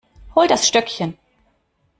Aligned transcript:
Hol 0.33 0.47
das 0.47 0.65
Stöckchen. 0.67 1.15